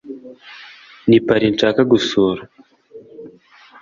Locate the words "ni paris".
1.07-1.51